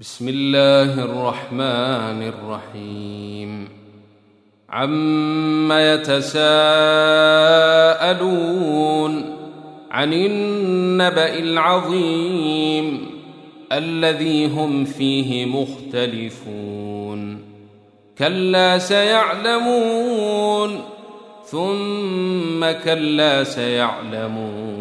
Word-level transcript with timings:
بسم 0.00 0.28
الله 0.28 1.04
الرحمن 1.04 2.22
الرحيم. 2.22 3.68
عم 4.70 5.72
يتساءلون 5.72 6.42
عن 9.90 10.12
النبأ 10.12 11.38
العظيم 11.38 13.10
الذي 13.72 14.46
هم 14.46 14.84
فيه 14.84 15.46
مختلفون. 15.46 17.40
كلا 18.18 18.78
سيعلمون 18.78 20.00
ثم 21.44 22.70
كلا 22.84 23.44
سيعلمون. 23.44 24.74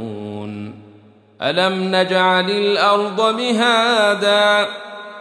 ألم 1.42 1.96
نجعل 1.96 2.52
الأرض 2.52 3.40
مهادا 3.40 4.68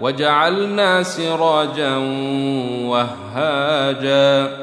وجعلنا 0.00 1.02
سراجا 1.02 1.96
وهاجا 2.84 4.56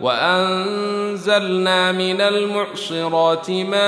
وأنزلنا 0.00 1.92
من 1.92 2.20
المعصرات 2.20 3.50
ماء 3.50 3.80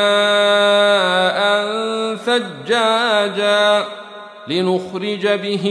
ثجاجا 2.16 3.84
لنخرج 4.48 5.28
به 5.28 5.66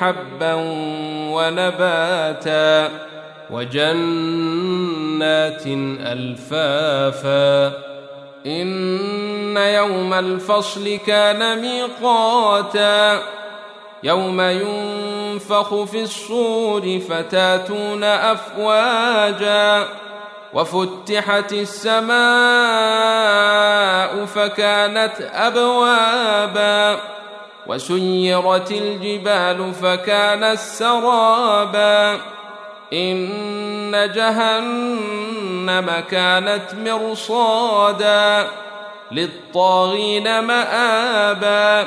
حبا 0.00 0.54
ونباتا 1.32 2.90
وجنات 3.50 4.46
ألفافا 6.06 7.66
إن 8.46 9.56
يوم 9.56 10.14
الفصل 10.14 10.98
كان 11.06 11.60
ميقاتا 11.60 13.22
يوم 14.06 14.40
ينفخ 14.40 15.84
في 15.84 16.02
الصور 16.02 17.00
فتاتون 17.08 18.04
أفواجا 18.04 19.88
وفتحت 20.54 21.52
السماء 21.52 22.16
فكانت 24.24 25.30
أبوابا 25.34 27.00
وسيرت 27.66 28.72
الجبال 28.72 29.74
فكانت 29.82 30.58
سرابا 30.58 32.20
إن 32.92 34.10
جهنم 34.14 35.90
كانت 36.10 36.74
مرصادا 36.84 38.48
للطاغين 39.12 40.40
مآبا 40.40 41.86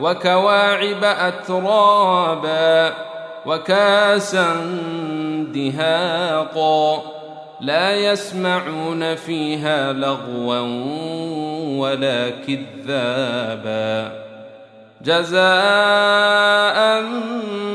وكواعب 0.00 1.04
أترابا 1.04 2.94
وكاسا 3.46 4.54
دهاقا 5.54 7.02
لا 7.60 7.96
يسمعون 7.96 9.14
فيها 9.14 9.92
لغوا 9.92 10.60
ولا 11.78 12.30
كذابا 12.30 14.12
جزاء 15.02 17.00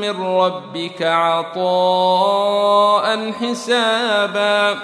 من 0.01 0.23
ربك 0.23 1.01
عطاء 1.01 2.51
حسابا 3.31 4.77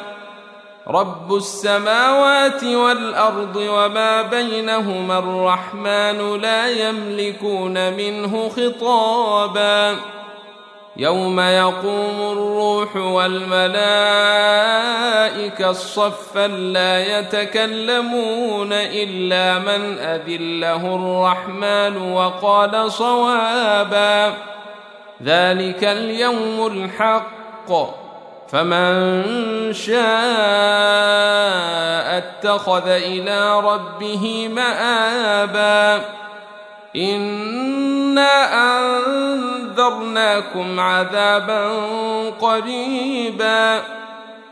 رب 0.89 1.35
السماوات 1.35 2.63
والارض 2.63 3.55
وما 3.55 4.21
بينهما 4.21 5.19
الرحمن 5.19 6.41
لا 6.41 6.67
يملكون 6.67 7.93
منه 7.93 8.49
خطابا. 8.49 9.95
يوم 10.97 11.39
يقوم 11.39 12.31
الروح 12.31 12.95
والملائكه 12.95 13.71
صفا 15.71 16.47
لا 16.47 17.19
يتكلمون 17.19 18.73
الا 18.73 19.59
من 19.59 19.97
اذن 19.99 20.59
له 20.59 20.95
الرحمن 20.95 22.11
وقال 22.11 22.91
صوابا. 22.91 24.33
ذلك 25.23 25.83
اليوم 25.83 26.67
الحق. 26.67 28.06
فمن 28.51 29.73
شاء 29.73 29.97
اتخذ 32.17 32.87
إلى 32.87 33.59
ربه 33.59 34.49
مآبا. 34.55 36.01
إنا 36.95 38.33
أنذرناكم 38.77 40.79
عذابا 40.79 41.69
قريبا. 42.41 43.81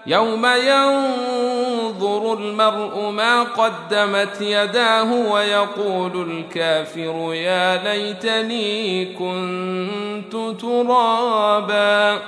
يوم 0.07 0.45
ينظر 0.45 2.33
المرء 2.33 3.09
ما 3.09 3.43
قدمت 3.43 4.41
يداه 4.41 5.31
ويقول 5.31 6.29
الكافر 6.29 7.33
يا 7.33 7.83
ليتني 7.83 9.05
كنت 9.05 10.61
ترابا. 10.61 12.19